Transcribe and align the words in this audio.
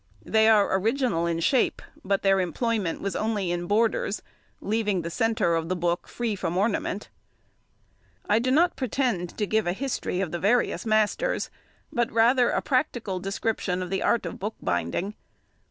They 0.25 0.47
are 0.49 0.79
original 0.79 1.27
in 1.27 1.41
shape, 1.41 1.79
but 2.03 2.23
their 2.23 2.39
employment 2.39 3.01
was 3.01 3.15
only 3.15 3.51
in 3.51 3.67
borders, 3.67 4.23
leaving 4.59 5.03
the 5.03 5.11
centre 5.11 5.53
of 5.53 5.69
the 5.69 5.75
book 5.75 6.07
free 6.07 6.35
from 6.35 6.57
ornament. 6.57 7.09
|116| 8.27 8.33
I 8.33 8.39
do 8.39 8.49
not 8.49 8.75
pretend 8.75 9.37
to 9.37 9.45
give 9.45 9.67
a 9.67 9.73
history 9.73 10.19
of 10.19 10.31
the 10.31 10.39
various 10.39 10.87
masters, 10.87 11.51
but 11.93 12.11
rather 12.11 12.49
a 12.49 12.63
practical 12.63 13.19
description 13.19 13.83
of 13.83 13.91
the 13.91 14.01
art 14.01 14.25
of 14.25 14.39
bookbinding. 14.39 15.13